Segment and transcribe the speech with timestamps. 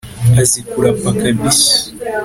[0.41, 1.71] azi kurap kabisa